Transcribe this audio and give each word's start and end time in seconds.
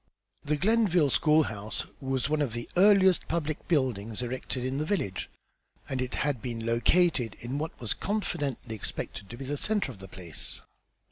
The 0.43 0.55
Glenville 0.57 1.11
school 1.11 1.43
house 1.43 1.85
was 1.99 2.27
one 2.27 2.41
of 2.41 2.53
the 2.53 2.67
earliest 2.75 3.27
public 3.27 3.67
buildings 3.67 4.23
erected 4.23 4.65
in 4.65 4.79
the 4.79 4.83
village, 4.83 5.29
and 5.87 6.01
it 6.01 6.15
had 6.25 6.41
been 6.41 6.65
"located" 6.65 7.35
in 7.39 7.59
what 7.59 7.79
was 7.79 7.93
confidently 7.93 8.73
expected 8.73 9.29
to 9.29 9.37
be 9.37 9.45
the 9.45 9.57
centre 9.57 9.91
of 9.91 9.99
the 9.99 10.07
place. 10.07 10.61